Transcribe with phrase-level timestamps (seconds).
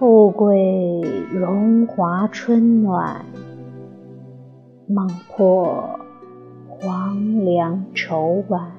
[0.00, 0.98] 富贵
[1.30, 3.22] 荣华春暖，
[4.86, 6.00] 梦破
[6.66, 8.72] 黄粱愁晚。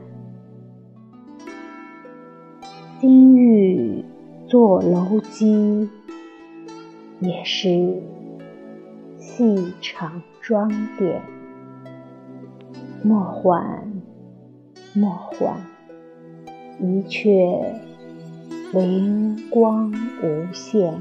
[2.99, 4.03] 金玉
[4.47, 5.87] 作楼机，
[7.19, 7.69] 也是
[9.19, 11.21] 细场装点。
[13.03, 13.93] 莫缓，
[14.95, 15.61] 莫缓，
[16.79, 17.61] 一阙
[18.73, 19.91] 灵光
[20.23, 20.93] 无限。